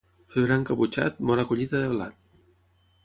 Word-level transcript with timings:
Febrer 0.35 0.55
encaputxat, 0.61 1.21
bona 1.33 1.45
collita 1.51 1.83
de 1.85 1.93
blat. 1.93 2.19